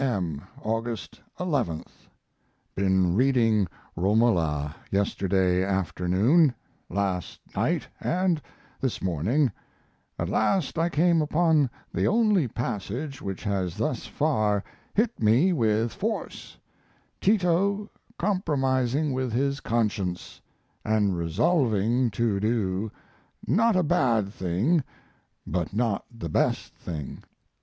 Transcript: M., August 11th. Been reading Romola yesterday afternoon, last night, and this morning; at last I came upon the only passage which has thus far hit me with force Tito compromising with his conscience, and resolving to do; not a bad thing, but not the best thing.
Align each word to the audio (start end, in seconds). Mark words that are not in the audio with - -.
M., 0.03 0.41
August 0.63 1.21
11th. 1.39 2.07
Been 2.73 3.13
reading 3.13 3.67
Romola 3.95 4.75
yesterday 4.89 5.63
afternoon, 5.63 6.55
last 6.89 7.39
night, 7.55 7.87
and 7.99 8.41
this 8.79 8.99
morning; 8.99 9.51
at 10.17 10.27
last 10.27 10.79
I 10.79 10.89
came 10.89 11.21
upon 11.21 11.69
the 11.93 12.07
only 12.07 12.47
passage 12.47 13.21
which 13.21 13.43
has 13.43 13.77
thus 13.77 14.07
far 14.07 14.63
hit 14.95 15.21
me 15.21 15.53
with 15.53 15.93
force 15.93 16.57
Tito 17.19 17.87
compromising 18.17 19.13
with 19.13 19.31
his 19.31 19.59
conscience, 19.59 20.41
and 20.83 21.15
resolving 21.15 22.09
to 22.09 22.39
do; 22.39 22.91
not 23.45 23.75
a 23.75 23.83
bad 23.83 24.33
thing, 24.33 24.83
but 25.45 25.75
not 25.75 26.05
the 26.11 26.27
best 26.27 26.73
thing. 26.73 27.23